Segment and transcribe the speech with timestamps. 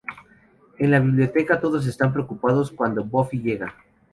[0.79, 3.75] En la biblioteca todos están preocupados cuando Buffy llega.